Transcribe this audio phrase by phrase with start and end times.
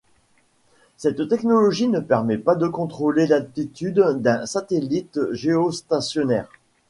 [0.97, 6.49] Cette technologie ne permet pas de contrôler l’attitude d’un satellite géostationnaire.